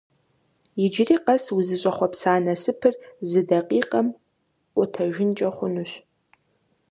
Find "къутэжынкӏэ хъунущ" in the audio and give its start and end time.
4.73-5.91